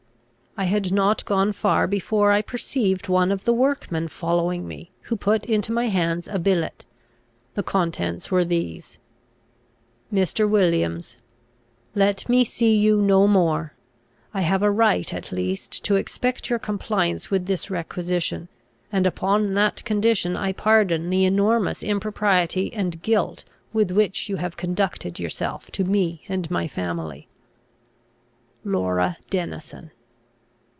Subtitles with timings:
[0.57, 5.15] I had not gone far before I perceived one of the workmen following me, who
[5.15, 6.85] put into my hands a billet.
[7.55, 8.99] The contents were these:
[10.13, 10.49] "MR.
[10.49, 11.15] WILLIAMS,
[11.95, 13.75] "Let me see you no more.
[14.33, 18.49] I have a right at least to expect your compliance with this requisition;
[18.91, 24.57] and, upon that condition, I pardon the enormous impropriety and guilt with which you have
[24.57, 27.29] conducted yourself to me and my family.
[28.65, 29.91] "LAURA DENISON."